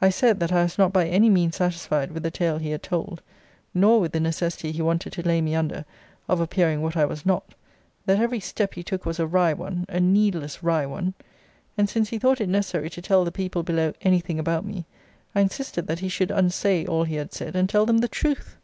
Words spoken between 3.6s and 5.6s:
nor with the necessity he wanted to lay me